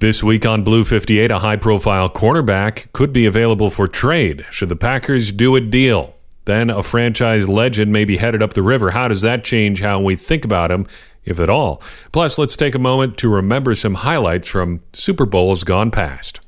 [0.00, 4.70] This week on Blue 58, a high profile cornerback could be available for trade should
[4.70, 6.14] the Packers do a deal.
[6.46, 8.92] Then a franchise legend may be headed up the river.
[8.92, 10.86] How does that change how we think about him,
[11.26, 11.82] if at all?
[12.12, 16.40] Plus, let's take a moment to remember some highlights from Super Bowls gone past.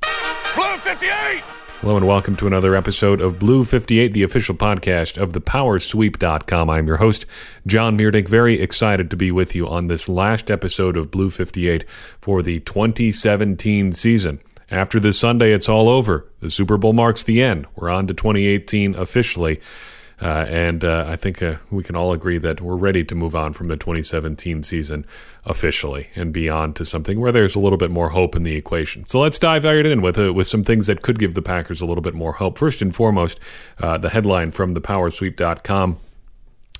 [0.55, 1.43] Blue 58!
[1.83, 6.71] Hello and welcome to another episode of Blue 58, the official podcast of thepowersweep.com.
[6.71, 7.27] I'm your host,
[7.67, 8.29] John Meerdink.
[8.29, 11.85] Very excited to be with you on this last episode of Blue 58
[12.21, 14.41] for the 2017 season.
[14.71, 16.25] After this Sunday, it's all over.
[16.39, 17.67] The Super Bowl marks the end.
[17.75, 19.61] We're on to 2018 officially.
[20.23, 23.35] Uh, and uh, I think uh, we can all agree that we're ready to move
[23.35, 25.05] on from the 2017 season
[25.45, 28.55] officially and be on to something where there's a little bit more hope in the
[28.55, 29.05] equation.
[29.09, 31.81] So let's dive right in with uh, with some things that could give the Packers
[31.81, 32.57] a little bit more hope.
[32.57, 33.41] First and foremost,
[33.81, 35.99] uh, the headline from thepowersweep.com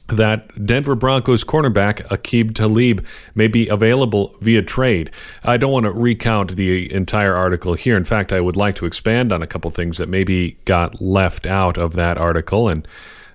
[0.09, 5.11] that Denver Broncos cornerback Aqib Talib may be available via trade.
[5.43, 7.97] I don't want to recount the entire article here.
[7.97, 11.47] In fact, I would like to expand on a couple things that maybe got left
[11.47, 12.87] out of that article and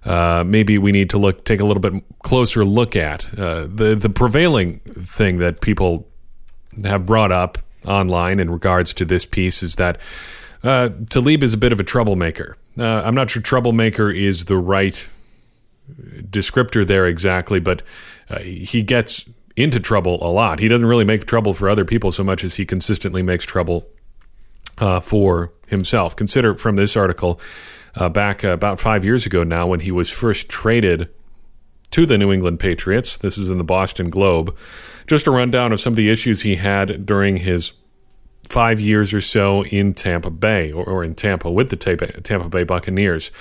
[0.06, 3.96] uh, maybe we need to look take a little bit closer look at uh, the
[3.96, 6.08] the prevailing thing that people
[6.84, 9.98] have brought up online in regards to this piece is that
[10.64, 12.58] uh, Talib is a bit of a troublemaker.
[12.78, 15.08] Uh, I'm not sure troublemaker is the right
[16.22, 17.82] descriptor there exactly, but
[18.30, 20.60] uh, he gets into trouble a lot.
[20.60, 23.88] He doesn't really make trouble for other people so much as he consistently makes trouble
[25.02, 26.16] for himself.
[26.16, 27.40] Consider from this article
[27.98, 31.10] uh, back uh, about five years ago now when he was first traded
[31.92, 33.18] to the New England Patriots.
[33.18, 34.56] This is in the Boston Globe.
[35.08, 37.74] Just a rundown of some of the issues he had during his
[38.48, 42.64] five years or so in Tampa Bay or, or in Tampa with the Tampa Bay
[42.64, 43.32] Buccaneers.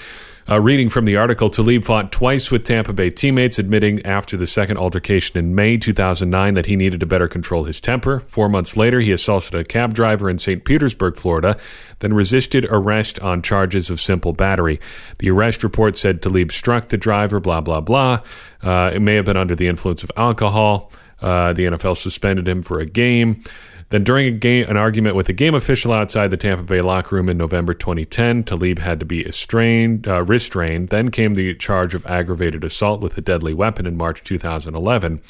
[0.49, 4.47] Uh, reading from the article, Talib fought twice with Tampa Bay teammates, admitting after the
[4.47, 8.21] second altercation in May 2009 that he needed to better control his temper.
[8.21, 10.65] Four months later, he assaulted a cab driver in St.
[10.65, 11.59] Petersburg, Florida,
[12.01, 14.81] then resisted arrest on charges of simple battery.
[15.19, 18.21] The arrest report said Talib struck the driver, blah, blah, blah.
[18.63, 20.91] Uh, it may have been under the influence of alcohol.
[21.21, 23.43] Uh, the NFL suspended him for a game.
[23.91, 27.15] Then, during a game, an argument with a game official outside the Tampa Bay locker
[27.15, 30.89] room in November 2010, Talib had to be estrained, uh, restrained.
[30.89, 35.21] Then came the charge of aggravated assault with a deadly weapon in March 2011.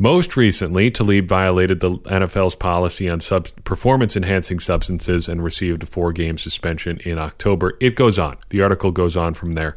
[0.00, 5.86] Most recently, Talib violated the NFL's policy on sub- performance enhancing substances and received a
[5.86, 7.76] four game suspension in October.
[7.80, 8.36] It goes on.
[8.50, 9.74] The article goes on from there.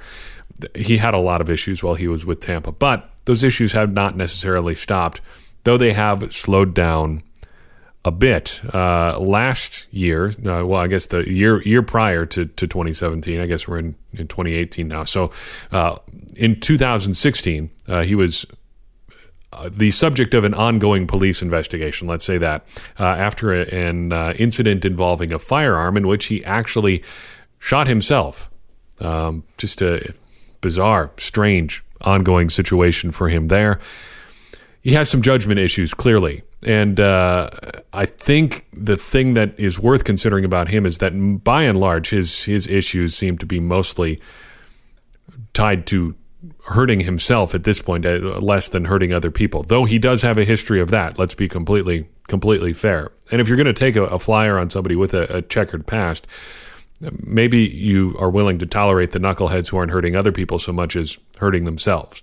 [0.76, 3.94] He had a lot of issues while he was with Tampa, but those issues have
[3.94, 5.22] not necessarily stopped,
[5.64, 7.24] though they have slowed down
[8.06, 8.62] a bit.
[8.72, 13.48] Uh, last year, uh, well, I guess the year year prior to, to 2017, I
[13.48, 15.04] guess we're in, in 2018 now.
[15.04, 15.32] So
[15.72, 15.98] uh,
[16.36, 18.46] in 2016, uh, he was
[19.54, 22.66] uh, the subject of an ongoing police investigation, let's say that,
[23.00, 27.04] uh, after a, an incident involving a firearm in which he actually
[27.60, 28.50] shot himself.
[29.00, 30.14] Um, just a
[30.62, 33.80] bizarre, strange, ongoing situation for him there.
[34.82, 36.44] He has some judgment issues, clearly.
[36.64, 37.50] And uh,
[37.94, 41.12] I think the thing that is worth considering about him is that,
[41.44, 44.20] by and large, his his issues seem to be mostly
[45.54, 46.16] tied to
[46.66, 49.64] hurting himself at this point, uh, less than hurting other people.
[49.64, 51.20] Though he does have a history of that.
[51.20, 53.12] Let's be completely completely fair.
[53.32, 55.86] And if you're going to take a, a, flyer on somebody with a, a checkered
[55.86, 56.26] past,
[57.24, 60.96] maybe you are willing to tolerate the knuckleheads who aren't hurting other people so much
[60.96, 62.22] as hurting themselves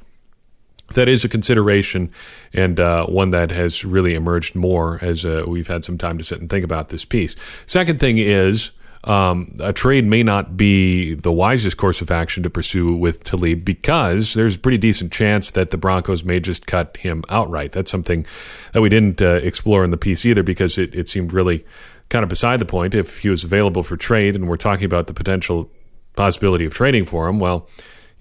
[0.95, 2.11] that is a consideration
[2.53, 6.25] and uh, one that has really emerged more as uh, we've had some time to
[6.25, 7.37] sit and think about this piece.
[7.67, 8.71] Second thing is
[9.05, 13.65] um, a trade may not be the wisest course of action to pursue with Talib
[13.65, 17.73] because there's a pretty decent chance that the Broncos may just cut him outright.
[17.73, 18.27] That's something
[18.73, 21.65] that we didn't uh, explore in the piece either because it, it seemed really
[22.09, 22.95] kind of beside the point.
[22.95, 25.71] If he was available for trade and we're talking about the potential
[26.17, 27.69] possibility of trading for him, well,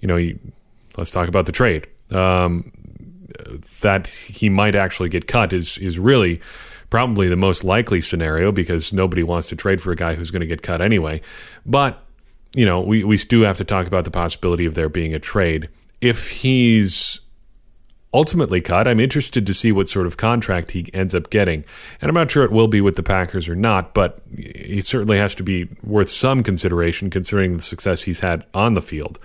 [0.00, 0.38] you know, you,
[0.96, 2.72] let's talk about the trade um,
[3.80, 6.40] that he might actually get cut is is really
[6.90, 10.40] probably the most likely scenario because nobody wants to trade for a guy who's going
[10.40, 11.20] to get cut anyway.
[11.66, 12.02] But
[12.54, 15.18] you know, we we do have to talk about the possibility of there being a
[15.18, 15.68] trade
[16.00, 17.20] if he's
[18.14, 18.88] ultimately cut.
[18.88, 21.64] I'm interested to see what sort of contract he ends up getting.
[22.00, 25.18] And I'm not sure it will be with the Packers or not, but he certainly
[25.18, 29.18] has to be worth some consideration considering the success he's had on the field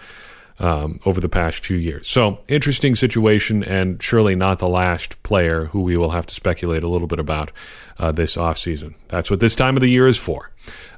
[0.63, 2.07] um, over the past two years.
[2.07, 6.83] So, interesting situation, and surely not the last player who we will have to speculate
[6.83, 7.51] a little bit about
[7.99, 8.95] uh, this offseason.
[9.09, 10.51] That's what this time of the year is for.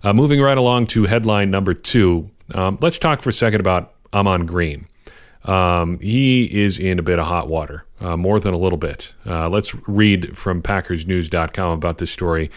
[0.04, 3.94] Uh, moving right along to headline number two, um, let's talk for a second about
[4.14, 4.88] Ahman Green.
[5.46, 9.16] Um, he is in a bit of hot water, uh, more than a little bit.
[9.26, 12.52] Uh, let's read from PackersNews.com about this story.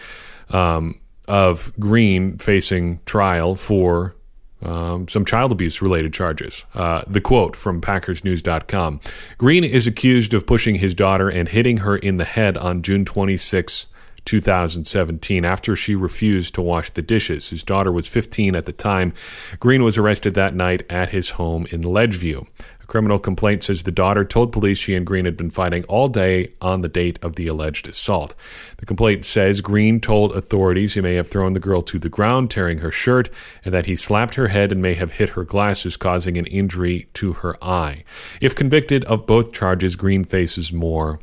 [0.49, 4.15] um, of Green facing trial for
[4.61, 6.65] um, some child abuse related charges.
[6.73, 8.99] Uh, the quote from PackersNews.com
[9.37, 13.05] Green is accused of pushing his daughter and hitting her in the head on June
[13.05, 13.87] 26,
[14.25, 17.49] 2017, after she refused to wash the dishes.
[17.49, 19.13] His daughter was 15 at the time.
[19.59, 22.47] Green was arrested that night at his home in Ledgeview
[22.89, 26.51] criminal complaint says the daughter told police she and Green had been fighting all day
[26.59, 28.35] on the date of the alleged assault.
[28.77, 32.51] The complaint says Green told authorities he may have thrown the girl to the ground,
[32.51, 33.29] tearing her shirt,
[33.63, 37.07] and that he slapped her head and may have hit her glasses, causing an injury
[37.13, 38.03] to her eye.
[38.41, 41.19] If convicted of both charges, Green faces more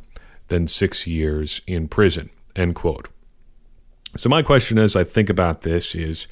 [0.47, 2.29] than six years in prison.
[2.55, 3.09] End quote.
[4.15, 6.27] So my question as I think about this is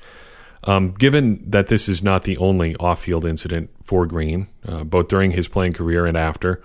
[0.66, 5.08] um, given that this is not the only off field incident for Green, uh, both
[5.08, 6.62] during his playing career and after,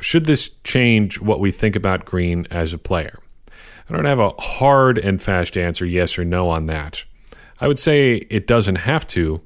[0.00, 3.18] should this change what we think about Green as a player?
[3.88, 7.04] I don't have a hard and fast answer, yes or no, on that.
[7.60, 9.40] I would say it doesn't have to,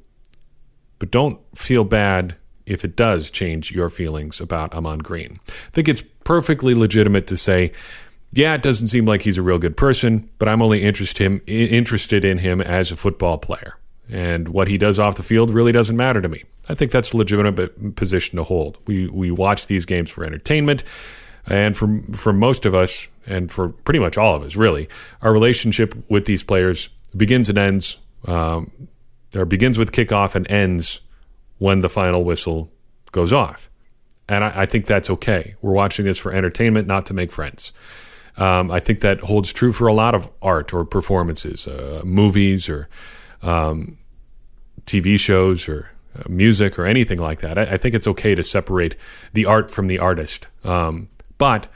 [0.98, 5.40] but don't feel bad if it does change your feelings about Ahman Green.
[5.48, 7.72] I think it's perfectly legitimate to say,
[8.32, 11.42] yeah, it doesn't seem like he's a real good person, but I'm only interest him,
[11.46, 13.76] interested in him as a football player.
[14.08, 16.44] And what he does off the field really doesn't matter to me.
[16.68, 18.78] I think that's a legitimate position to hold.
[18.86, 20.84] We, we watch these games for entertainment.
[21.46, 24.88] And for, for most of us, and for pretty much all of us, really,
[25.22, 28.70] our relationship with these players begins and ends, um,
[29.34, 31.00] or begins with kickoff and ends
[31.58, 32.70] when the final whistle
[33.10, 33.68] goes off.
[34.28, 35.54] And I, I think that's okay.
[35.62, 37.72] We're watching this for entertainment, not to make friends.
[38.36, 42.68] Um, I think that holds true for a lot of art or performances, uh, movies
[42.68, 42.88] or
[43.42, 43.96] um,
[44.86, 47.58] TV shows or uh, music or anything like that.
[47.58, 48.96] I, I, think it's okay to separate
[49.32, 50.48] the art from the artist.
[50.64, 51.68] Um, but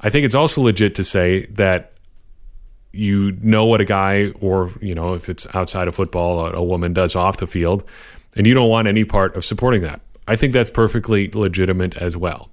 [0.00, 1.92] I think it's also legit to say that
[2.92, 6.62] you know what a guy or you know if it's outside of football a, a
[6.62, 7.84] woman does off the field
[8.36, 12.16] and you don't want any part of supporting that i think that's perfectly legitimate as
[12.16, 12.50] well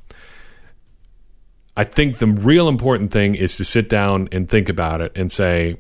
[1.80, 5.32] I think the real important thing is to sit down and think about it and
[5.32, 5.80] say,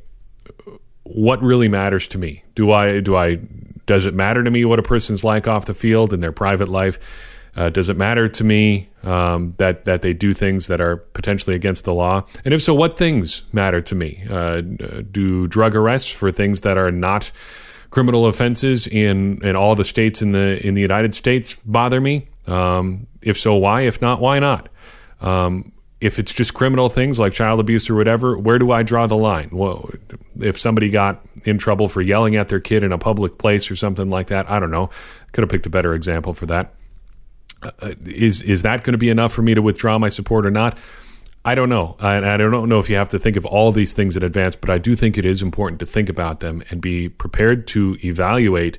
[1.04, 2.46] what really matters to me?
[2.56, 3.36] Do I do I
[3.86, 6.69] does it matter to me what a person's like off the field in their private
[6.69, 7.00] life?
[7.54, 11.54] Uh, does it matter to me um, that that they do things that are potentially
[11.54, 12.24] against the law?
[12.46, 14.24] And if so, what things matter to me?
[14.30, 17.30] Uh, do drug arrests for things that are not
[17.90, 22.28] criminal offenses in in all the states in the in the United States bother me?
[22.48, 23.81] Um, if so, why?
[23.81, 24.69] If not, why not?
[25.19, 29.06] Um, if it's just criminal things like child abuse or whatever, where do I draw
[29.06, 29.50] the line?
[29.51, 29.90] Well,
[30.40, 33.75] if somebody got in trouble for yelling at their kid in a public place or
[33.75, 34.90] something like that, I don't know.
[35.34, 36.74] Could have picked a better example for that.
[37.62, 40.51] Uh, is is that going to be enough for me to withdraw my support or
[40.51, 40.78] not?
[41.44, 41.96] I don't know.
[42.00, 44.56] I, I don't know if you have to think of all these things in advance,
[44.56, 47.98] but I do think it is important to think about them and be prepared to
[48.04, 48.78] evaluate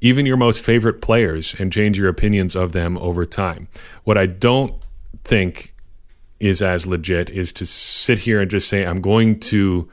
[0.00, 3.68] even your most favorite players and change your opinions of them over time.
[4.04, 4.74] What I don't
[5.24, 5.74] think
[6.40, 9.88] is as legit is to sit here and just say, I'm going to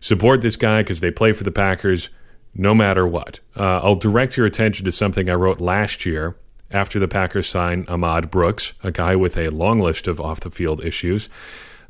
[0.00, 2.08] support this guy because they play for the Packers
[2.54, 3.40] no matter what.
[3.56, 6.36] Uh, I'll direct your attention to something I wrote last year
[6.70, 10.50] after the Packers signed Ahmad Brooks, a guy with a long list of off the
[10.50, 11.28] field issues.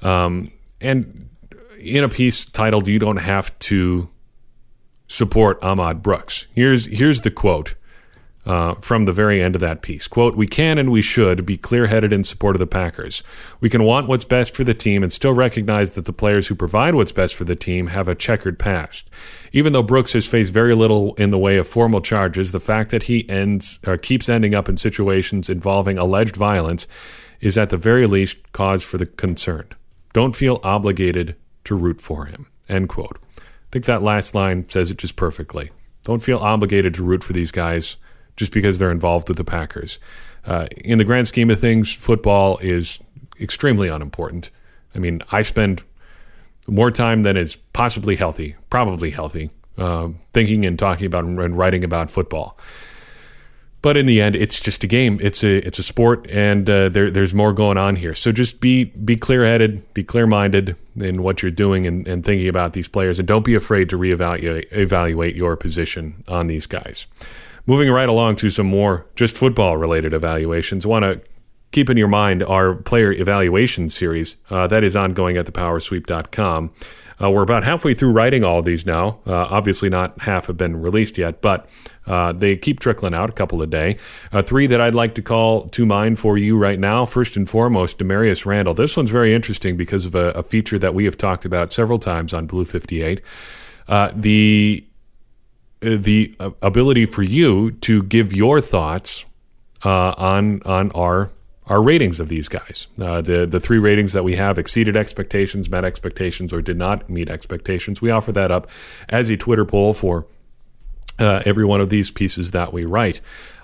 [0.02, 1.28] Um, and
[1.78, 4.08] in a piece titled, You Don't Have to
[5.08, 6.46] Support Ahmad Brooks.
[6.54, 7.74] Here's, here's the quote
[8.48, 10.08] uh, from the very end of that piece.
[10.08, 13.22] Quote, We can and we should be clear headed in support of the Packers.
[13.60, 16.54] We can want what's best for the team and still recognize that the players who
[16.54, 19.10] provide what's best for the team have a checkered past.
[19.52, 22.90] Even though Brooks has faced very little in the way of formal charges, the fact
[22.90, 26.86] that he ends or keeps ending up in situations involving alleged violence
[27.42, 29.68] is at the very least cause for the concern.
[30.14, 32.46] Don't feel obligated to root for him.
[32.66, 33.18] End quote.
[33.36, 35.70] I think that last line says it just perfectly.
[36.04, 37.98] Don't feel obligated to root for these guys
[38.38, 39.98] just because they're involved with the Packers.
[40.46, 43.00] Uh, in the grand scheme of things, football is
[43.38, 44.50] extremely unimportant.
[44.94, 45.82] I mean, I spend
[46.66, 51.84] more time than is possibly healthy, probably healthy, uh, thinking and talking about and writing
[51.84, 52.56] about football.
[53.80, 55.18] But in the end, it's just a game.
[55.22, 58.12] It's a it's a sport, and uh, there, there's more going on here.
[58.12, 62.24] So just be be clear headed, be clear minded in what you're doing and, and
[62.24, 66.66] thinking about these players, and don't be afraid to reevaluate evaluate your position on these
[66.66, 67.06] guys.
[67.68, 70.86] Moving right along to some more just football related evaluations.
[70.86, 71.20] Want to
[71.70, 76.72] keep in your mind our player evaluation series uh, that is ongoing at thepowersweep.com.
[77.20, 79.20] Uh, we're about halfway through writing all these now.
[79.26, 81.68] Uh, obviously, not half have been released yet, but
[82.06, 83.98] uh, they keep trickling out a couple a day.
[84.32, 87.04] Uh, three that I'd like to call to mind for you right now.
[87.04, 88.72] First and foremost, Damarious Randall.
[88.72, 91.98] This one's very interesting because of a, a feature that we have talked about several
[91.98, 93.20] times on Blue 58.
[93.88, 94.87] Uh, the
[95.80, 99.24] the ability for you to give your thoughts
[99.84, 101.30] uh, on on our
[101.66, 102.88] our ratings of these guys.
[103.00, 107.08] Uh, the the three ratings that we have exceeded expectations, met expectations, or did not
[107.08, 108.00] meet expectations.
[108.00, 108.68] We offer that up
[109.08, 110.26] as a Twitter poll for
[111.18, 113.20] uh, every one of these pieces that we write.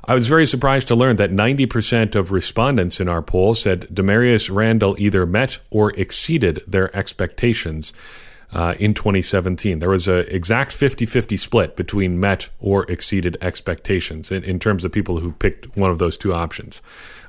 [0.06, 4.54] I was very surprised to learn that 90% of respondents in our poll said Damarious
[4.54, 7.94] Randall either met or exceeded their expectations
[8.54, 9.80] uh, in 2017.
[9.80, 14.84] There was an exact 50 50 split between met or exceeded expectations in, in terms
[14.84, 16.80] of people who picked one of those two options.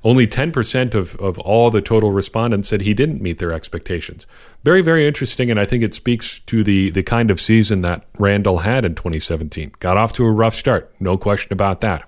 [0.03, 4.27] Only 10% of, of all the total respondents said he didn't meet their expectations.
[4.63, 8.05] Very, very interesting, and I think it speaks to the, the kind of season that
[8.20, 9.74] Randall had in 2017.
[9.79, 12.08] Got off to a rough start, no question about that.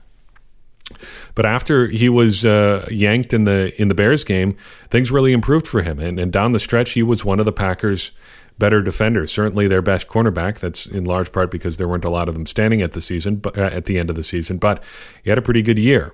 [1.34, 4.56] But after he was uh, yanked in the in the Bears game,
[4.90, 6.00] things really improved for him.
[6.00, 8.12] And, and down the stretch, he was one of the Packers'
[8.58, 9.32] better defenders.
[9.32, 10.60] Certainly their best cornerback.
[10.60, 13.42] That's in large part because there weren't a lot of them standing at the season,
[13.46, 14.58] uh, at the end of the season.
[14.58, 14.84] But
[15.24, 16.14] he had a pretty good year.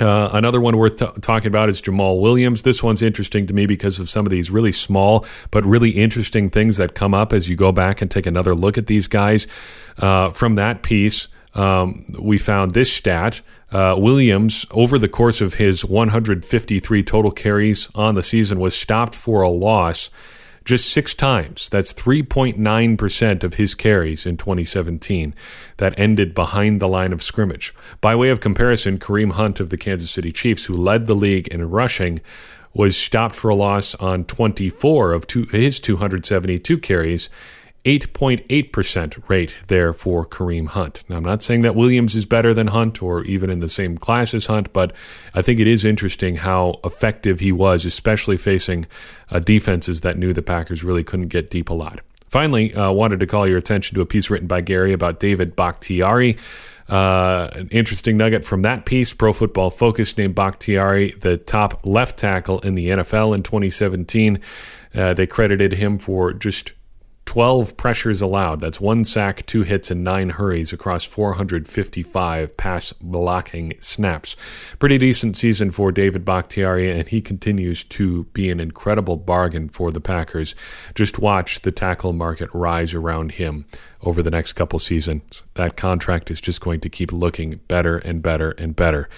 [0.00, 2.62] Uh, another one worth t- talking about is Jamaal Williams.
[2.62, 6.48] This one's interesting to me because of some of these really small but really interesting
[6.48, 9.46] things that come up as you go back and take another look at these guys.
[9.98, 13.42] Uh, from that piece, um, we found this stat.
[13.70, 19.14] Uh, Williams, over the course of his 153 total carries on the season, was stopped
[19.14, 20.08] for a loss
[20.64, 21.68] just six times.
[21.68, 25.34] That's 3.9% of his carries in 2017
[25.78, 27.74] that ended behind the line of scrimmage.
[28.00, 31.48] By way of comparison, Kareem Hunt of the Kansas City Chiefs, who led the league
[31.48, 32.20] in rushing,
[32.74, 37.28] was stopped for a loss on 24 of two, his 272 carries
[37.84, 41.02] 8.8% rate there for Kareem Hunt.
[41.08, 43.98] Now, I'm not saying that Williams is better than Hunt or even in the same
[43.98, 44.92] class as Hunt, but
[45.34, 48.86] I think it is interesting how effective he was, especially facing
[49.30, 52.00] uh, defenses that knew the Packers really couldn't get deep a lot.
[52.28, 55.56] Finally, uh, wanted to call your attention to a piece written by Gary about David
[55.56, 56.38] Bakhtiari.
[56.88, 59.12] Uh, an interesting nugget from that piece.
[59.12, 64.40] Pro Football Focus named Bakhtiari the top left tackle in the NFL in 2017.
[64.94, 66.72] Uh, they credited him for just
[67.32, 68.60] 12 pressures allowed.
[68.60, 74.36] That's one sack, two hits, and nine hurries across 455 pass blocking snaps.
[74.78, 79.90] Pretty decent season for David Bakhtiari, and he continues to be an incredible bargain for
[79.90, 80.54] the Packers.
[80.94, 83.64] Just watch the tackle market rise around him
[84.02, 85.42] over the next couple seasons.
[85.54, 89.08] That contract is just going to keep looking better and better and better.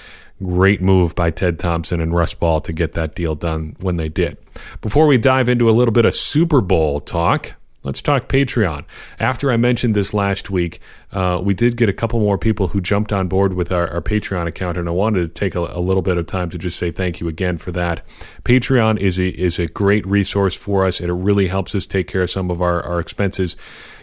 [0.40, 4.08] Great move by Ted Thompson and Russ Ball to get that deal done when they
[4.08, 4.36] did.
[4.80, 8.86] Before we dive into a little bit of Super Bowl talk, Let's talk Patreon.
[9.20, 10.80] After I mentioned this last week,
[11.12, 14.00] uh, we did get a couple more people who jumped on board with our, our
[14.00, 16.78] Patreon account, and I wanted to take a, a, little bit of time to just
[16.78, 18.00] say thank you again for that.
[18.42, 22.08] Patreon is a is a great resource for us, and it really helps us take
[22.08, 23.54] care of some of our, our expenses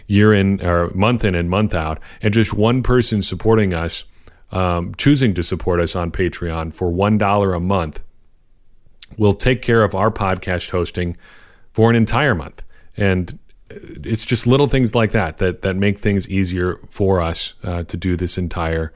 [0.06, 1.98] year in or month in and month out.
[2.22, 4.04] And just one person supporting us,
[4.52, 8.00] um, choosing to support us on Patreon for one dollar a month,
[9.18, 11.16] will take care of our podcast hosting
[11.72, 12.62] for an entire month.
[12.96, 13.38] And
[14.04, 17.96] it's just little things like that that that make things easier for us uh, to
[17.96, 18.92] do this entire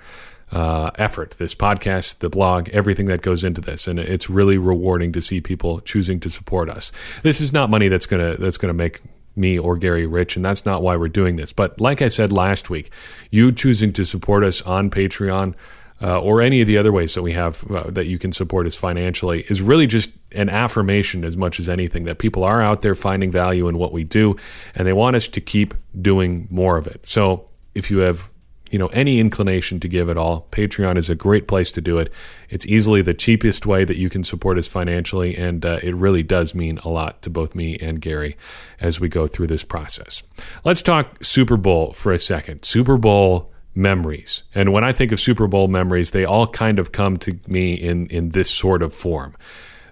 [0.52, 5.12] uh, effort, this podcast, the blog, everything that goes into this, and it's really rewarding
[5.12, 6.92] to see people choosing to support us.
[7.22, 9.02] This is not money that's gonna that's gonna make
[9.34, 11.52] me or Gary rich, and that's not why we're doing this.
[11.52, 12.90] But like I said last week,
[13.30, 15.54] you choosing to support us on Patreon
[16.02, 18.66] uh, or any of the other ways that we have uh, that you can support
[18.66, 22.82] us financially is really just an affirmation as much as anything that people are out
[22.82, 24.36] there finding value in what we do
[24.74, 27.06] and they want us to keep doing more of it.
[27.06, 28.30] So if you have
[28.70, 31.98] you know any inclination to give at all patreon is a great place to do
[31.98, 32.12] it.
[32.50, 36.22] It's easily the cheapest way that you can support us financially and uh, it really
[36.22, 38.36] does mean a lot to both me and gary
[38.80, 40.24] as we go through this process.
[40.64, 42.64] Let's talk super bowl for a second.
[42.64, 44.42] Super bowl memories.
[44.54, 47.74] And when I think of Super Bowl memories, they all kind of come to me
[47.74, 49.36] in, in this sort of form.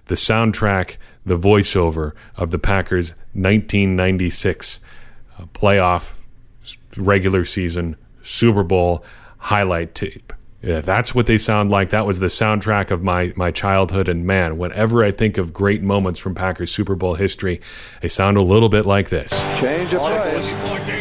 [0.07, 4.79] The soundtrack, the voiceover of the Packers 1996
[5.37, 6.13] uh, playoff
[6.97, 9.03] regular season Super Bowl
[9.37, 10.33] highlight tape.
[10.61, 11.91] Yeah, that's what they sound like.
[11.91, 14.09] That was the soundtrack of my my childhood.
[14.09, 17.61] And man, whenever I think of great moments from Packers Super Bowl history,
[18.01, 19.39] they sound a little bit like this.
[19.59, 20.94] Change of plays.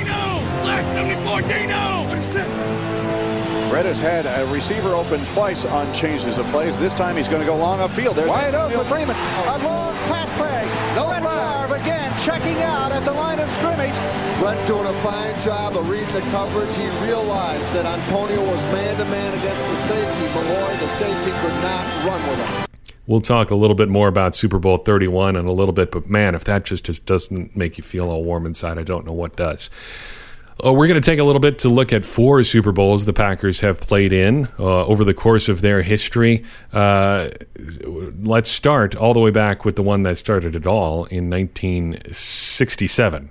[3.75, 6.79] Brett has had a receiver open twice on changes of plays.
[6.79, 8.15] This time he's going to go long upfield.
[8.15, 8.87] There's Wide open.
[8.87, 9.17] Freeman.
[9.17, 10.63] A long pass play.
[10.95, 13.99] No Brett Favre again checking out at the line of scrimmage.
[14.39, 16.73] Brent doing a fine job of reading the coverage.
[16.77, 20.27] He realized that Antonio was man-to-man against the safety.
[20.39, 22.67] Milloy, the safety, could not run with him.
[23.09, 26.09] We'll talk a little bit more about Super Bowl 31 in a little bit, but
[26.09, 29.15] man, if that just, just doesn't make you feel all warm inside, I don't know
[29.15, 29.69] what does.
[30.63, 33.13] Uh, we're going to take a little bit to look at four Super Bowls the
[33.13, 36.45] Packers have played in uh, over the course of their history.
[36.73, 37.31] Uh,
[38.23, 43.31] let's start all the way back with the one that started it all in 1967.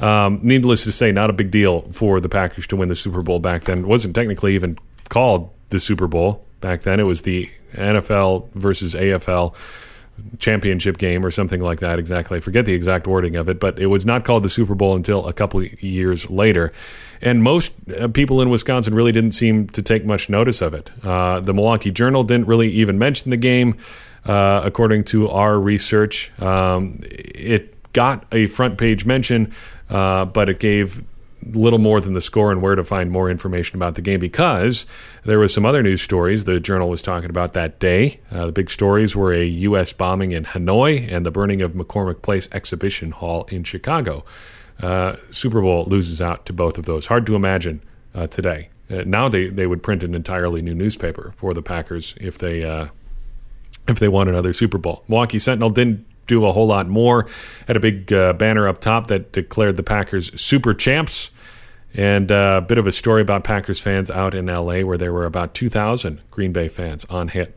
[0.00, 3.22] Um, needless to say, not a big deal for the Packers to win the Super
[3.22, 3.80] Bowl back then.
[3.80, 4.78] It wasn't technically even
[5.10, 6.98] called the Super Bowl back then.
[6.98, 9.54] It was the NFL versus AFL
[10.38, 12.38] championship game or something like that exactly.
[12.38, 14.96] I forget the exact wording of it, but it was not called the Super Bowl
[14.96, 16.72] until a couple years later.
[17.20, 20.90] And most uh, people in Wisconsin really didn't seem to take much notice of it.
[21.04, 23.78] Uh, the Milwaukee Journal didn't really even mention the game,
[24.26, 26.32] uh, according to our research.
[26.40, 29.52] Um, it got a front page mention,
[29.88, 31.04] uh, but it gave
[31.52, 34.86] little more than the score and where to find more information about the game because
[35.24, 38.20] there was some other news stories the journal was talking about that day.
[38.30, 39.92] Uh, the big stories were a U.S.
[39.92, 44.24] bombing in Hanoi and the burning of McCormick Place Exhibition Hall in Chicago.
[44.80, 47.06] Uh, Super Bowl loses out to both of those.
[47.06, 47.82] Hard to imagine
[48.14, 48.68] uh, today.
[48.90, 52.64] Uh, now they, they would print an entirely new newspaper for the Packers if they
[52.64, 52.88] uh,
[53.88, 55.04] if they won another Super Bowl.
[55.08, 57.26] Milwaukee Sentinel didn't do a whole lot more.
[57.66, 61.30] Had a big uh, banner up top that declared the Packers super champs.
[61.94, 65.12] And uh, a bit of a story about Packers fans out in LA, where there
[65.12, 67.52] were about 2,000 Green Bay fans on hand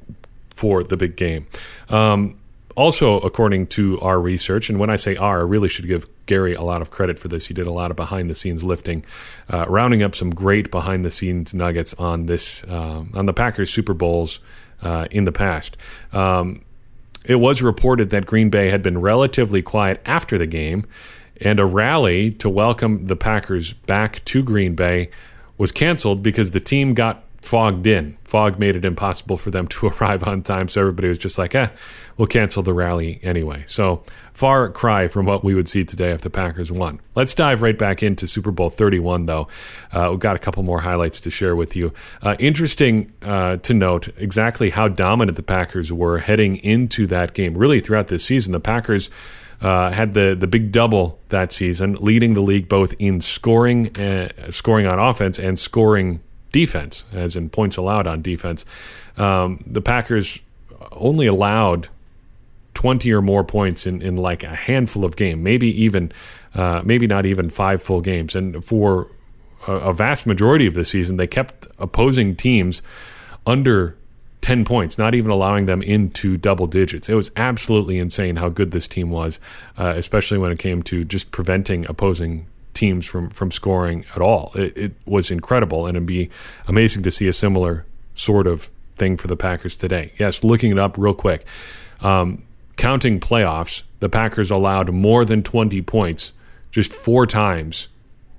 [0.56, 1.48] for the big game.
[1.90, 2.38] Um,
[2.76, 6.54] also, according to our research, and when I say our, I really should give Gary
[6.54, 7.48] a lot of credit for this.
[7.48, 9.06] He did a lot of behind the scenes lifting,
[9.50, 13.72] uh, rounding up some great behind the scenes nuggets on this uh, on the Packers
[13.72, 14.42] Super Bowls
[14.82, 15.78] uh, in the past.
[16.12, 16.65] Um,
[17.28, 20.86] it was reported that Green Bay had been relatively quiet after the game,
[21.42, 25.10] and a rally to welcome the Packers back to Green Bay
[25.58, 28.18] was canceled because the team got fogged in.
[28.24, 31.54] Fog made it impossible for them to arrive on time, so everybody was just like,
[31.56, 31.70] eh,
[32.18, 33.64] we'll cancel the rally anyway.
[33.68, 37.00] So, far cry from what we would see today if the Packers won.
[37.14, 39.48] Let's dive right back into Super Bowl 31, though.
[39.92, 41.94] Uh, we've got a couple more highlights to share with you.
[42.22, 47.56] Uh, interesting uh, to note exactly how dominant the Packers were heading into that game.
[47.58, 49.10] Really, throughout this season, the Packers.
[49.62, 54.28] Uh, had the the big double that season, leading the league both in scoring, uh,
[54.52, 56.20] scoring on offense, and scoring
[56.56, 58.64] defense, as in points allowed on defense.
[59.18, 60.42] Um, the Packers
[60.94, 61.90] only allowed
[62.76, 66.14] 20 or more points in, in like a handful of games, maybe even,
[66.54, 68.36] uh, maybe not even five full games.
[68.36, 69.10] And for
[69.68, 72.82] a, a, vast majority of the season, they kept opposing teams
[73.46, 73.98] under
[74.40, 77.10] 10 points, not even allowing them into double digits.
[77.10, 79.42] It was absolutely insane how good this team was,
[79.78, 84.52] uh, especially when it came to just preventing opposing teams from, from scoring at all.
[84.54, 86.30] It, it was incredible, and it'd be
[86.68, 90.12] amazing to see a similar sort of thing for the Packers today.
[90.18, 91.46] Yes, looking it up real quick.
[92.02, 92.44] Um,
[92.78, 96.34] counting playoffs, the Packers allowed more than 20 points
[96.72, 97.88] just four times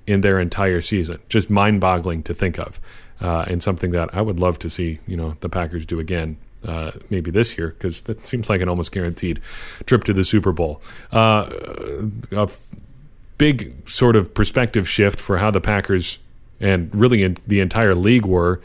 [0.05, 1.19] in their entire season.
[1.27, 2.79] Just mind boggling to think of
[3.19, 6.37] uh, and something that I would love to see, you know, the Packers do again.
[6.65, 9.39] Uh, maybe this year because that seems like an almost guaranteed
[9.85, 10.81] trip to the Super Bowl.
[11.11, 11.47] Uh,
[13.37, 16.19] big sort of perspective shift for how the Packers
[16.59, 18.61] and really the entire league were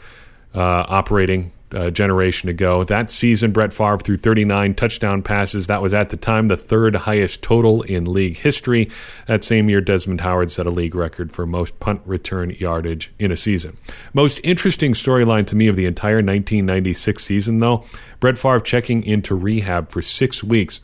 [0.55, 2.83] uh, operating a generation ago.
[2.83, 5.67] That season, Brett Favre threw 39 touchdown passes.
[5.67, 8.89] That was at the time the third highest total in league history.
[9.27, 13.31] That same year, Desmond Howard set a league record for most punt return yardage in
[13.31, 13.77] a season.
[14.13, 17.83] Most interesting storyline to me of the entire 1996 season, though,
[18.19, 20.81] Brett Favre checking into rehab for six weeks.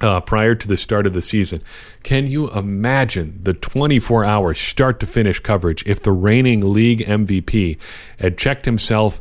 [0.00, 1.60] Uh, prior to the start of the season.
[2.04, 7.78] Can you imagine the 24 hour start to finish coverage if the reigning league MVP
[8.20, 9.20] had checked himself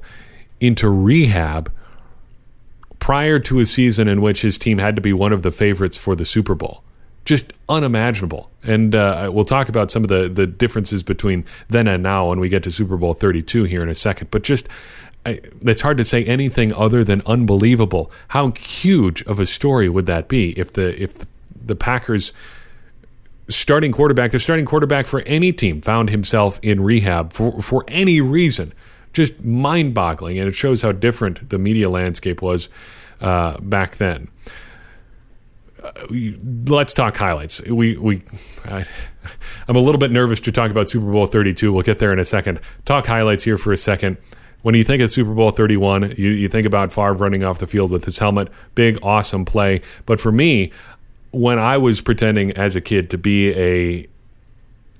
[0.59, 1.71] into rehab
[2.99, 5.97] prior to a season in which his team had to be one of the favorites
[5.97, 6.83] for the Super Bowl.
[7.25, 8.49] Just unimaginable.
[8.63, 12.39] And uh, we'll talk about some of the, the differences between then and now when
[12.39, 14.31] we get to Super Bowl 32 here in a second.
[14.31, 14.67] But just,
[15.27, 18.11] I, it's hard to say anything other than unbelievable.
[18.29, 22.33] How huge of a story would that be if the if the Packers
[23.49, 28.21] starting quarterback, the starting quarterback for any team, found himself in rehab for for any
[28.21, 28.73] reason?
[29.17, 30.39] just mind boggling.
[30.39, 32.69] And it shows how different the media landscape was
[33.19, 34.29] uh, back then.
[35.83, 35.91] Uh,
[36.67, 37.61] let's talk highlights.
[37.63, 38.23] We we
[38.65, 38.85] I,
[39.67, 41.73] am a little bit nervous to talk about Super Bowl 32.
[41.73, 42.59] We'll get there in a second.
[42.85, 44.17] Talk highlights here for a second.
[44.67, 47.67] When you think of Super Bowl 31, you, you think about Favre running off the
[47.67, 48.49] field with his helmet.
[48.75, 49.79] Big, awesome play.
[50.05, 50.73] But for me,
[51.31, 54.07] when I was pretending as a kid to be a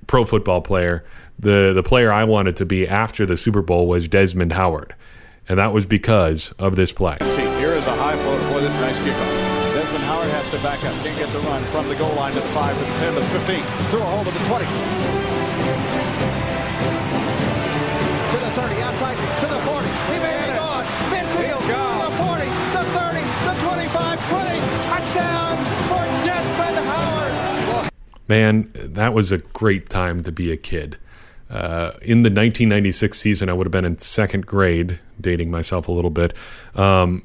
[0.08, 1.04] pro football player,
[1.38, 4.96] the the player I wanted to be after the Super Bowl was Desmond Howard,
[5.50, 7.18] and that was because of this play.
[7.20, 9.74] Here is a high float for this nice kickoff.
[9.74, 10.96] Desmond Howard has to back up.
[11.04, 13.20] Can't get the run from the goal line to the 5, to the 10, to
[13.20, 13.64] the 15.
[13.90, 16.17] Through a hole to the 20.
[28.28, 30.98] Man, that was a great time to be a kid.
[31.50, 35.92] Uh, in the 1996 season, I would have been in second grade, dating myself a
[35.92, 36.34] little bit.
[36.76, 37.24] Um,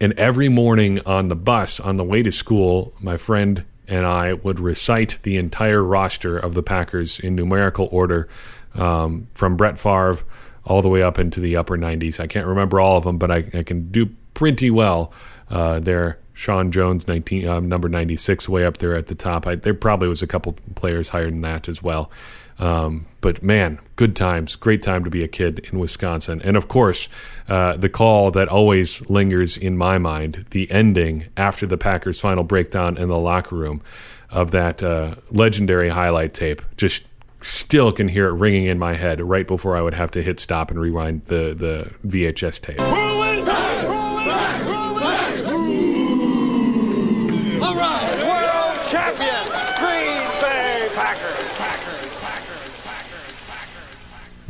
[0.00, 4.32] and every morning on the bus on the way to school, my friend and I
[4.32, 8.28] would recite the entire roster of the Packers in numerical order
[8.74, 10.20] um, from Brett Favre
[10.64, 12.20] all the way up into the upper 90s.
[12.20, 15.12] I can't remember all of them, but I, I can do pretty well
[15.50, 16.19] uh, there.
[16.40, 19.46] Sean Jones, 19, um, number 96, way up there at the top.
[19.46, 22.10] I, there probably was a couple players higher than that as well.
[22.58, 26.40] Um, but man, good times, great time to be a kid in Wisconsin.
[26.42, 27.10] And of course,
[27.46, 32.42] uh, the call that always lingers in my mind, the ending after the Packers' final
[32.42, 33.82] breakdown in the locker room
[34.30, 36.62] of that uh, legendary highlight tape.
[36.78, 37.04] Just
[37.42, 40.40] still can hear it ringing in my head right before I would have to hit
[40.40, 43.19] stop and rewind the, the VHS tape.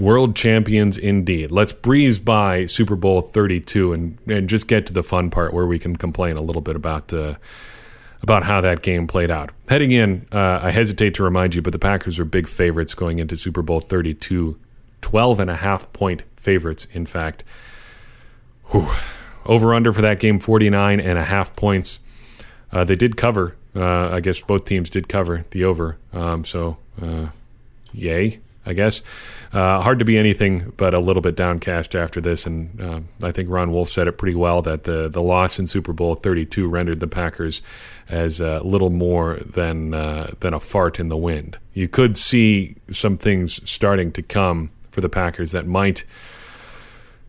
[0.01, 1.51] World champions indeed.
[1.51, 5.67] Let's breeze by Super Bowl 32 and, and just get to the fun part where
[5.67, 7.35] we can complain a little bit about uh,
[8.23, 9.51] about how that game played out.
[9.69, 13.19] Heading in, uh, I hesitate to remind you, but the Packers were big favorites going
[13.19, 14.59] into Super Bowl 32,
[15.01, 17.45] 12 and a half point favorites, in fact.
[18.67, 18.89] Whew.
[19.47, 21.99] Over under for that game, 49 and a half points.
[22.73, 23.57] Uh, they did cover.
[23.75, 25.97] Uh, I guess both teams did cover the over.
[26.13, 27.29] Um, so, uh,
[27.93, 29.03] yay, I guess.
[29.53, 32.47] Uh, hard to be anything but a little bit downcast after this.
[32.47, 35.67] And uh, I think Ron Wolf said it pretty well that the, the loss in
[35.67, 37.61] Super Bowl 32 rendered the Packers
[38.09, 41.59] as uh, little more than, uh, than a fart in the wind.
[41.75, 46.05] You could see some things starting to come for the Packers that might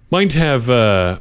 [0.10, 1.20] might have uh,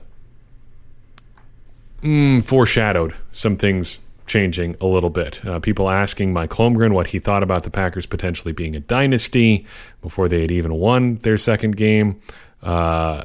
[2.03, 4.01] mm, foreshadowed some things
[4.31, 5.45] changing a little bit.
[5.45, 9.67] Uh, people asking Mike Holmgren what he thought about the Packers potentially being a dynasty
[10.03, 12.21] before they had even won their second game.
[12.63, 13.25] Uh,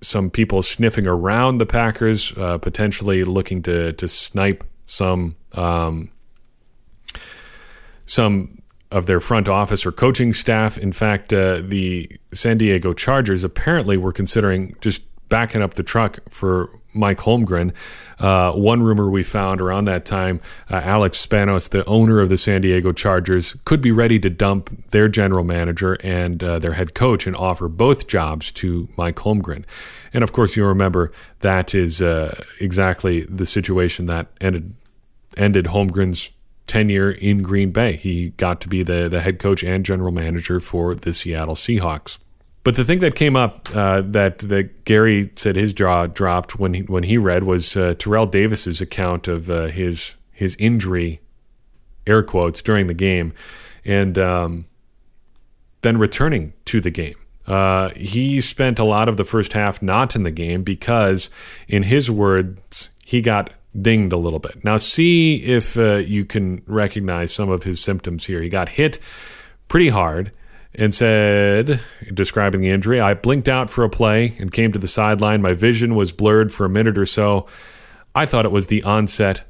[0.00, 6.10] some people sniffing around the Packers, uh, potentially looking to to snipe some um,
[8.06, 10.78] some of their front office or coaching staff.
[10.78, 16.20] In fact, uh, the San Diego Chargers apparently were considering just backing up the truck
[16.28, 17.72] for Mike Holmgren.
[18.18, 22.36] Uh, one rumor we found around that time, uh, Alex Spanos, the owner of the
[22.36, 26.94] San Diego Chargers, could be ready to dump their general manager and uh, their head
[26.94, 29.64] coach and offer both jobs to Mike Holmgren.
[30.12, 34.74] And of course, you remember that is uh, exactly the situation that ended
[35.36, 36.30] ended Holmgren's
[36.66, 37.96] tenure in Green Bay.
[37.96, 42.18] He got to be the, the head coach and general manager for the Seattle Seahawks.
[42.64, 46.74] But the thing that came up uh, that that Gary said his jaw dropped when
[46.74, 51.20] he, when he read was uh, Terrell Davis's account of uh, his his injury,
[52.06, 53.32] air quotes, during the game,
[53.84, 54.64] and um,
[55.82, 57.16] then returning to the game.
[57.46, 61.28] Uh, he spent a lot of the first half not in the game because,
[61.66, 64.62] in his words, he got dinged a little bit.
[64.62, 68.40] Now, see if uh, you can recognize some of his symptoms here.
[68.40, 69.00] He got hit
[69.66, 70.30] pretty hard
[70.74, 71.80] and said,
[72.12, 75.42] describing the injury, I blinked out for a play and came to the sideline.
[75.42, 77.46] My vision was blurred for a minute or so.
[78.14, 79.44] I thought it was the onset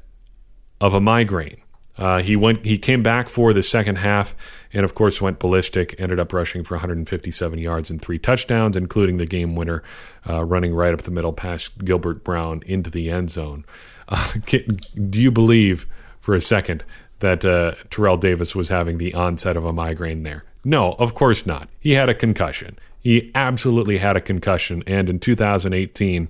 [0.81, 1.57] of a migraine.
[1.97, 2.65] Uh, he went.
[2.65, 4.35] He came back for the second half,
[4.73, 5.95] and of course went ballistic.
[5.99, 9.83] Ended up rushing for 157 yards and three touchdowns, including the game winner,
[10.27, 13.63] uh, running right up the middle past Gilbert Brown into the end zone.
[14.09, 15.85] Uh, do you believe
[16.19, 16.83] for a second
[17.19, 20.45] that uh, Terrell Davis was having the onset of a migraine there?
[20.63, 21.69] No, of course not.
[21.79, 22.77] He had a concussion.
[22.99, 26.29] He absolutely had a concussion, and in 2018,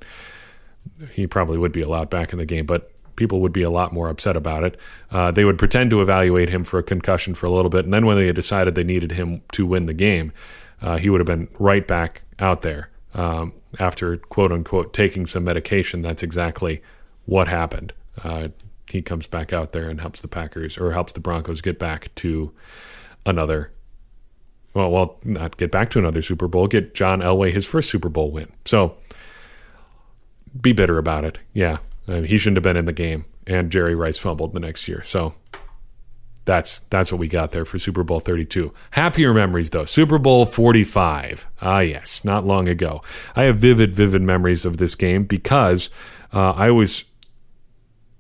[1.11, 3.93] he probably would be allowed back in the game, but people would be a lot
[3.93, 4.79] more upset about it.
[5.11, 7.93] Uh, they would pretend to evaluate him for a concussion for a little bit, and
[7.93, 10.31] then when they decided they needed him to win the game,
[10.81, 15.43] uh, he would have been right back out there um, after quote unquote taking some
[15.43, 16.01] medication.
[16.01, 16.81] That's exactly
[17.25, 17.93] what happened.
[18.23, 18.49] Uh,
[18.89, 22.13] he comes back out there and helps the Packers or helps the Broncos get back
[22.15, 22.51] to
[23.25, 23.71] another.
[24.73, 26.67] Well, well, not get back to another Super Bowl.
[26.67, 28.51] Get John Elway his first Super Bowl win.
[28.65, 28.97] So
[30.59, 31.39] be bitter about it.
[31.53, 34.88] Yeah, uh, he shouldn't have been in the game, and Jerry Rice fumbled the next
[34.88, 35.03] year.
[35.03, 35.36] So
[36.45, 38.73] that's that's what we got there for Super Bowl 32.
[38.91, 39.86] Happier memories though.
[39.86, 41.47] Super Bowl 45.
[41.62, 43.01] Ah yes, not long ago.
[43.36, 45.89] I have vivid vivid memories of this game because
[46.33, 47.05] uh, I was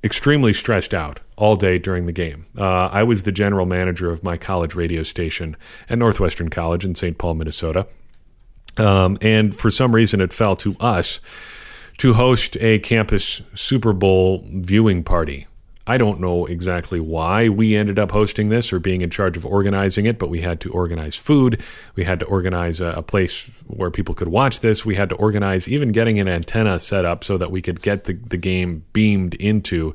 [0.03, 2.45] extremely stressed out all day during the game.
[2.57, 5.55] Uh, I was the general manager of my college radio station
[5.89, 7.17] at Northwestern College in St.
[7.17, 7.87] Paul, Minnesota.
[8.77, 11.19] Um, and for some reason, it fell to us
[11.97, 15.47] to host a campus Super Bowl viewing party.
[15.85, 19.45] I don't know exactly why we ended up hosting this or being in charge of
[19.45, 21.61] organizing it, but we had to organize food.
[21.95, 24.85] We had to organize a, a, place where people could watch this.
[24.85, 28.05] We had to organize even getting an antenna set up so that we could get
[28.05, 29.93] the, the game beamed into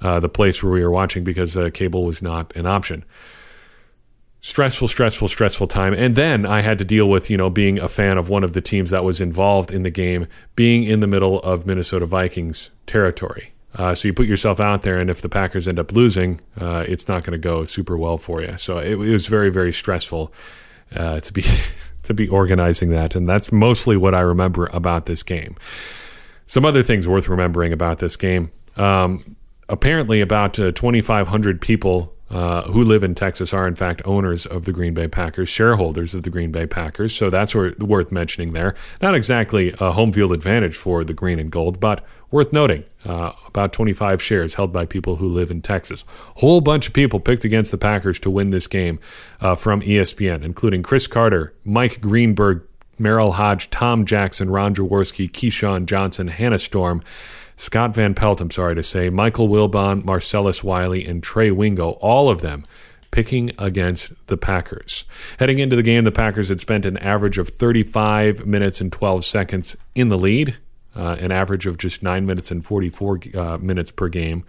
[0.00, 3.04] uh, the place where we were watching because uh, cable was not an option.
[4.40, 5.92] Stressful, stressful, stressful time.
[5.92, 8.52] And then I had to deal with, you know, being a fan of one of
[8.52, 12.70] the teams that was involved in the game, being in the middle of Minnesota Vikings
[12.86, 16.40] territory uh, so you put yourself out there, and if the Packers end up losing,
[16.58, 18.56] uh, it's not going to go super well for you.
[18.56, 20.32] So it, it was very, very stressful
[20.94, 21.44] uh, to be
[22.04, 25.56] to be organizing that, and that's mostly what I remember about this game.
[26.46, 28.50] Some other things worth remembering about this game.
[28.76, 29.36] Um,
[29.68, 34.64] apparently, about uh, 2,500 people uh, who live in Texas are, in fact, owners of
[34.64, 37.14] the Green Bay Packers, shareholders of the Green Bay Packers.
[37.14, 38.74] So that's worth mentioning there.
[39.00, 42.84] Not exactly a home field advantage for the green and gold, but worth noting.
[43.04, 46.02] Uh, about 25 shares held by people who live in Texas.
[46.36, 48.98] Whole bunch of people picked against the Packers to win this game
[49.40, 52.66] uh, from ESPN, including Cris Carter, Mike Greenberg,
[52.98, 57.02] Merril Hoge, Tom Jackson, Ron Jaworski, Keyshawn Johnson, Hannah Storm.
[57.56, 62.28] Scott Van Pelt, I'm sorry to say, Michael Wilbon, Marcellus Wiley, and Trey Wingo, all
[62.28, 62.64] of them
[63.10, 65.06] picking against the Packers.
[65.38, 69.24] Heading into the game, the Packers had spent an average of 35 minutes and 12
[69.24, 70.58] seconds in the lead,
[70.94, 74.44] uh, an average of just 9 minutes and 44 uh, minutes per game.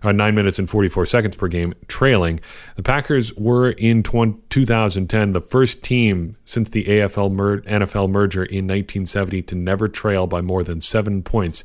[0.00, 2.38] Uh, 9 minutes and 44 seconds per game, trailing.
[2.76, 8.44] The Packers were in 20, 2010 the first team since the AFL mer- NFL merger
[8.44, 11.64] in 1970 to never trail by more than seven points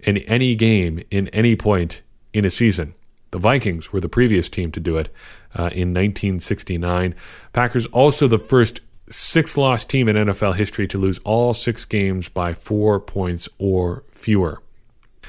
[0.00, 2.94] in any game in any point in a season.
[3.30, 5.08] The Vikings were the previous team to do it
[5.54, 7.14] uh, in 1969.
[7.52, 12.28] Packers also the first six loss team in NFL history to lose all six games
[12.28, 14.62] by four points or fewer.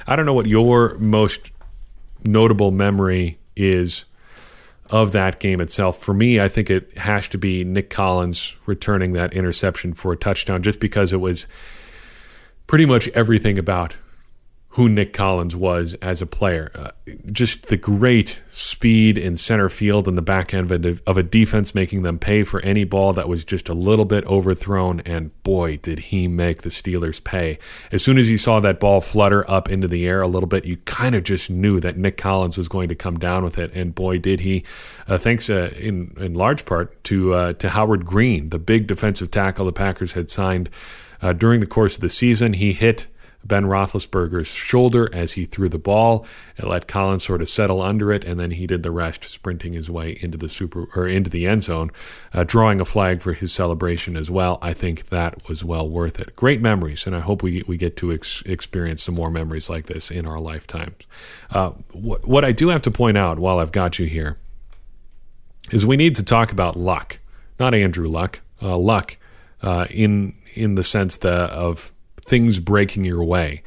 [0.06, 1.51] I don't know what your most
[2.23, 4.06] notable memory is
[4.89, 5.99] of that game itself.
[5.99, 10.17] For me, I think it has to be Nick Collins returning that interception for a
[10.17, 11.47] touchdown just because it was
[12.67, 13.95] pretty much everything about
[14.78, 16.70] who Nick Collins was as a player.
[16.76, 16.92] Uh,
[17.32, 21.24] just the great speed in center field and the back end of a, of a,
[21.24, 25.00] defense, making them pay for any ball that was just a little bit overthrown.
[25.00, 27.58] And boy, did he make the Steelers pay.
[27.92, 30.66] As soon as you saw that ball flutter up into the air a little bit,
[30.66, 33.74] you kind of just knew that Nick Collins was going to come down with it.
[33.74, 34.63] And boy, did he!
[35.08, 39.32] Uh, thanks uh, in in large part to uh, to Howard Green, the big defensive
[39.32, 40.70] tackle the Packers had signed
[41.20, 42.54] uh, during the course of the season.
[42.54, 43.08] He hit
[43.47, 46.25] Ben Roethlisberger's shoulder as he threw the ball.
[46.57, 49.73] It let Collins sort of settle under it, and then he did the rest, sprinting
[49.73, 51.91] his way into the super or into the end zone,
[52.33, 54.57] uh, drawing a flag for his celebration as well.
[54.62, 56.36] I think that was well worth it.
[56.36, 59.86] Great memories, and I hope we we get to ex- experience some more memories like
[59.86, 60.95] this in our lifetimes.
[61.49, 64.38] Uh, wh- what I do have to point out while I've got you here
[65.71, 67.19] is we need to talk about luck,
[67.60, 69.17] not Andrew Luck, uh, luck
[69.62, 71.93] uh, in in the sense the, of
[72.28, 73.63] things breaking your way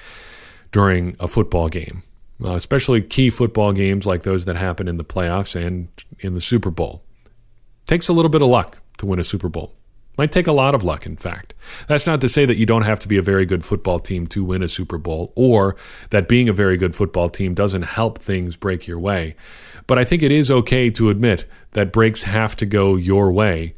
[0.70, 2.02] during a football game,
[2.44, 5.88] uh, especially key football games like those that happen in the playoffs and
[6.20, 7.02] in the Super Bowl.
[7.86, 9.74] Takes a little bit of luck to win a Super Bowl.
[10.18, 11.54] Might take a lot of luck, in fact.
[11.86, 14.26] That's not to say that you don't have to be a very good football team
[14.28, 15.76] to win a Super Bowl, or
[16.10, 19.34] that being a very good football team doesn't help things break your way.
[19.86, 23.74] But I think it is okay to admit that breaks have to go your way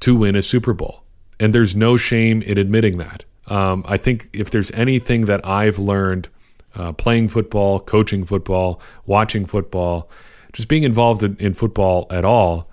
[0.00, 1.04] to win a Super Bowl.
[1.38, 3.24] And there's no shame in admitting that.
[3.48, 6.28] Um, I think if there's anything that I've learned
[6.74, 10.08] uh, playing football, coaching football, watching football,
[10.52, 12.70] just being involved in, in football at all,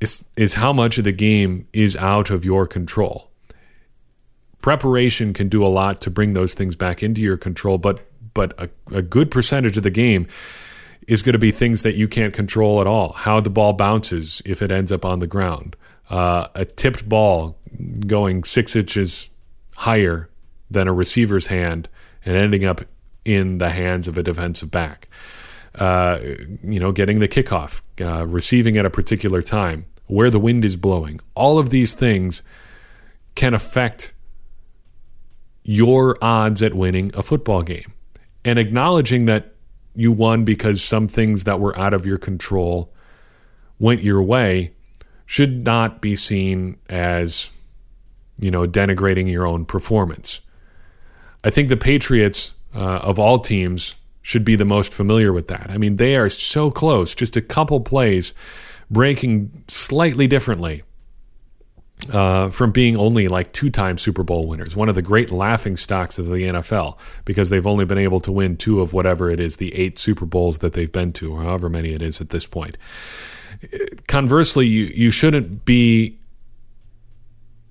[0.00, 3.30] is, is how much of the game is out of your control.
[4.62, 8.00] Preparation can do a lot to bring those things back into your control, but
[8.32, 10.26] but a, a good percentage of the game
[11.06, 13.12] is going to be things that you can't control at all.
[13.12, 15.76] How the ball bounces if it ends up on the ground,
[16.10, 17.56] uh, a tipped ball
[18.06, 19.30] going six inches
[19.76, 20.28] higher
[20.70, 21.88] than a receiver's hand
[22.24, 22.82] and ending up
[23.24, 25.08] in the hands of a defensive back.
[25.74, 26.18] Uh,
[26.62, 30.76] you know, getting the kickoff, uh, receiving at a particular time, where the wind is
[30.76, 31.20] blowing.
[31.34, 32.42] All of these things
[33.34, 34.12] can affect
[35.64, 37.92] your odds at winning a football game.
[38.44, 39.54] And acknowledging that
[39.94, 42.92] you won because some things that were out of your control
[43.78, 44.72] went your way
[45.26, 47.50] should not be seen as,
[48.38, 50.40] you know, denigrating your own performance.
[51.42, 55.66] I think the Patriots, uh, of all teams, should be the most familiar with that.
[55.68, 58.32] I mean, they are so close, just a couple plays
[58.90, 60.82] breaking slightly differently
[62.12, 65.76] uh, from being only like two time Super Bowl winners, one of the great laughing
[65.76, 69.40] stocks of the NFL, because they've only been able to win two of whatever it
[69.40, 72.30] is, the eight Super Bowls that they've been to, or however many it is at
[72.30, 72.76] this point.
[74.08, 76.18] Conversely, you, you shouldn't be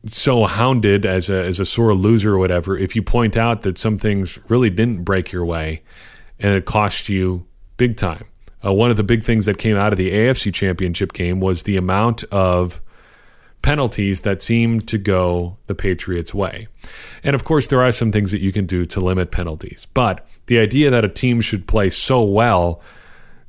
[0.06, 3.78] so hounded as a, as a sore loser or whatever if you point out that
[3.78, 5.82] some things really didn't break your way
[6.39, 7.46] and it cost you
[7.78, 8.26] big time.
[8.66, 11.63] Uh, one of the big things that came out of the AFC Championship game was
[11.63, 12.82] the amount of
[13.62, 16.68] penalties that seemed to go the Patriots' way.
[17.24, 19.88] And of course, there are some things that you can do to limit penalties.
[19.94, 22.82] But the idea that a team should play so well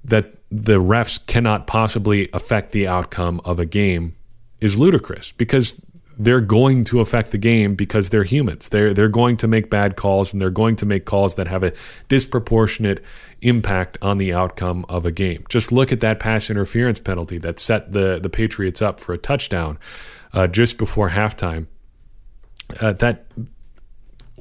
[0.04, 4.14] that the refs cannot possibly affect the outcome of a game
[4.60, 5.80] is ludicrous because
[6.18, 8.68] they're going to affect the game because they're humans.
[8.68, 11.62] They're they're going to make bad calls and they're going to make calls that have
[11.62, 11.72] a
[12.08, 13.02] disproportionate
[13.40, 15.44] impact on the outcome of a game.
[15.48, 19.18] Just look at that pass interference penalty that set the the Patriots up for a
[19.18, 19.78] touchdown
[20.32, 21.66] uh, just before halftime.
[22.80, 23.26] Uh, that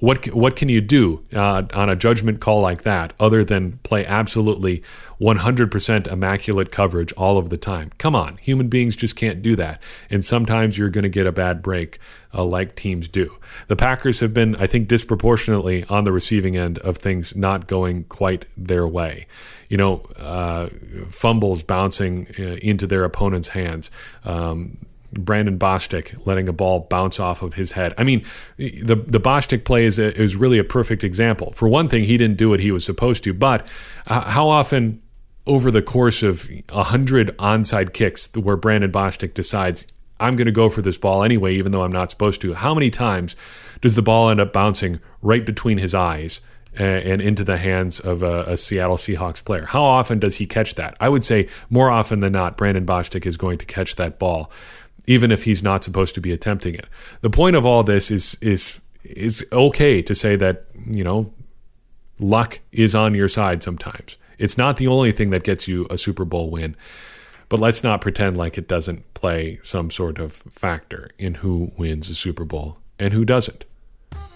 [0.04, 4.06] what what can you do uh, on a judgment call like that other than play
[4.06, 4.84] absolutely
[5.22, 7.90] 100% immaculate coverage all of the time?
[7.98, 11.32] Come on, human beings just can't do that, and sometimes you're going to get a
[11.32, 12.00] bad break,
[12.34, 13.38] uh, like teams do.
[13.68, 18.04] The Packers have been, I think, disproportionately on the receiving end of things not going
[18.04, 19.26] quite their way.
[19.70, 20.68] You know, uh,
[21.12, 23.90] fumbles bouncing uh, into their opponent's hands.
[24.26, 24.80] Um,
[25.14, 27.94] Brandon Bostick letting a ball bounce off of his head.
[27.98, 28.26] I mean,
[28.58, 31.52] the the Bostick play is a, is really a perfect example.
[31.54, 33.34] For one thing, he didn't do what he was supposed to.
[33.34, 33.70] But
[34.08, 35.02] uh, how often
[35.46, 39.86] over the course of a hundred onside kicks where Brandon Bostick decides
[40.20, 42.54] I'm going to go for this ball anyway, even though I'm not supposed to?
[42.54, 43.36] How many times
[43.82, 46.42] does the ball end up bouncing right between his eyes?
[46.76, 49.66] and into the hands of a, a, Seattle Seahawks player.
[49.66, 50.98] How often does he catch that?
[51.00, 54.52] I would say more often than not, Brandon Bostick is going to catch that ball
[55.08, 56.86] even if he's not supposed to be attempting it.
[57.22, 61.34] The point of all this is is is okay to say that, you know,
[62.20, 64.18] luck is on your side sometimes.
[64.38, 66.76] It's not the only thing that gets you a Super Bowl win.
[67.50, 72.10] But let's not pretend like it doesn't play some sort of factor in who wins
[72.10, 73.66] a Super Bowl and who doesn't.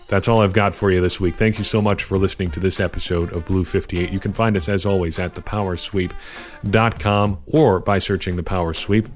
[0.08, 1.36] That's all I've got for you this week.
[1.36, 4.12] Thank you so much for listening to this episode of Blue 58.
[4.12, 9.10] You can find us, as always, at thepowersweep.com or by searching The Power Sweep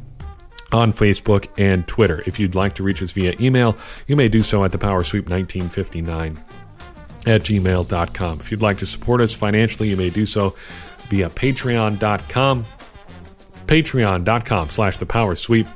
[0.72, 2.24] on Facebook and Twitter.
[2.26, 6.38] If you'd like to reach us via email, you may do so at thepowersweep1959
[7.28, 8.40] at gmail.com.
[8.40, 10.56] If you'd like to support us financially, you may do so
[11.10, 12.66] via patreon.com,
[13.68, 15.68] patreon.com slash thepowersweep.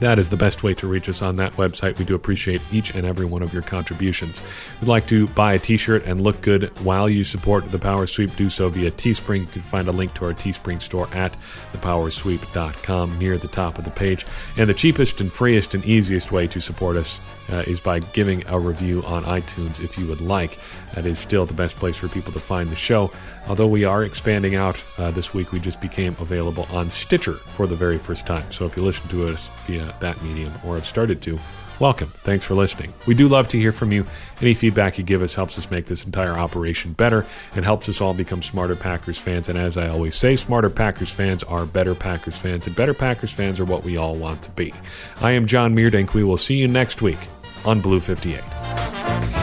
[0.00, 1.98] That is the best way to reach us on that website.
[1.98, 4.40] We do appreciate each and every one of your contributions.
[4.40, 7.78] If you'd like to buy a t shirt and look good while you support the
[7.78, 9.40] Power Sweep, do so via Teespring.
[9.40, 11.36] You can find a link to our Teespring store at
[11.72, 14.24] thepowersweep.com near the top of the page.
[14.56, 18.48] And the cheapest and freest and easiest way to support us uh, is by giving
[18.48, 20.58] a review on iTunes if you would like.
[20.94, 23.10] That is still the best place for people to find the show.
[23.46, 27.66] Although we are expanding out uh, this week, we just became available on Stitcher for
[27.66, 28.50] the very first time.
[28.52, 31.38] So if you listen to us via that medium or have started to,
[31.78, 32.12] welcome.
[32.24, 32.92] Thanks for listening.
[33.06, 34.04] We do love to hear from you.
[34.40, 38.00] Any feedback you give us helps us make this entire operation better and helps us
[38.00, 39.48] all become smarter Packers fans.
[39.48, 43.32] And as I always say, smarter Packers fans are better Packers fans, and better Packers
[43.32, 44.74] fans are what we all want to be.
[45.20, 46.14] I am John Meerdink.
[46.14, 47.18] We will see you next week
[47.64, 49.37] on Blue 58.